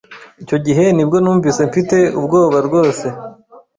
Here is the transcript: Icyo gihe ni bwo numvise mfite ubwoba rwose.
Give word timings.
Icyo 0.43 0.57
gihe 0.65 0.83
ni 0.95 1.03
bwo 1.07 1.17
numvise 1.23 1.61
mfite 1.69 1.97
ubwoba 2.19 2.57
rwose. 2.67 3.05